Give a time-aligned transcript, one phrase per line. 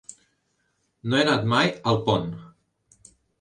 [1.11, 2.27] No he anat mai a Alpont.